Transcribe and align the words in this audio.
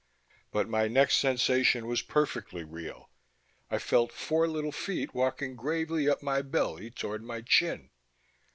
But 0.51 0.67
my 0.67 0.87
next 0.87 1.17
sensation 1.17 1.85
was 1.85 2.01
perfectly 2.01 2.63
real. 2.63 3.11
I 3.69 3.77
felt 3.77 4.11
four 4.11 4.47
little 4.47 4.71
feet 4.71 5.13
walking 5.13 5.55
gravely 5.55 6.09
up 6.09 6.23
my 6.23 6.41
belly 6.41 6.89
toward 6.89 7.23
my 7.23 7.41
chin. 7.41 7.91